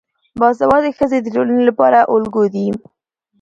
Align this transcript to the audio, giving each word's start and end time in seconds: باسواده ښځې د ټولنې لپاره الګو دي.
باسواده 0.39 0.89
ښځې 0.97 1.17
د 1.21 1.27
ټولنې 1.35 1.63
لپاره 1.69 1.99
الګو 2.13 2.43
دي. 2.53 2.67